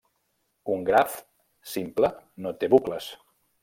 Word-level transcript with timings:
Un 0.75 0.85
graf 0.87 1.19
simple 1.75 2.13
no 2.47 2.59
té 2.61 2.75
bucles. 2.77 3.17